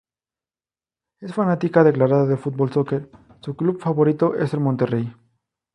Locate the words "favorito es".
3.79-4.51